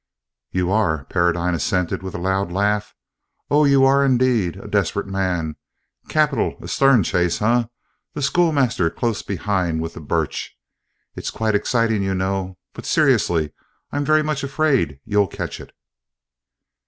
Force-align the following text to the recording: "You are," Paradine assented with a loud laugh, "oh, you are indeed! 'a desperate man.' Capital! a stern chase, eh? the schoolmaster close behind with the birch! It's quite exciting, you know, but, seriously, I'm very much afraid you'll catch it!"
"You 0.49 0.71
are," 0.71 1.05
Paradine 1.05 1.53
assented 1.53 2.01
with 2.01 2.15
a 2.15 2.17
loud 2.17 2.51
laugh, 2.51 2.95
"oh, 3.51 3.65
you 3.65 3.85
are 3.85 4.03
indeed! 4.03 4.55
'a 4.57 4.67
desperate 4.67 5.05
man.' 5.05 5.57
Capital! 6.09 6.57
a 6.59 6.67
stern 6.67 7.03
chase, 7.03 7.39
eh? 7.39 7.65
the 8.15 8.23
schoolmaster 8.23 8.89
close 8.89 9.21
behind 9.21 9.79
with 9.79 9.93
the 9.93 10.01
birch! 10.01 10.57
It's 11.15 11.29
quite 11.29 11.53
exciting, 11.53 12.01
you 12.01 12.15
know, 12.15 12.57
but, 12.73 12.87
seriously, 12.87 13.53
I'm 13.91 14.03
very 14.03 14.23
much 14.23 14.43
afraid 14.43 14.99
you'll 15.05 15.27
catch 15.27 15.59
it!" 15.61 15.71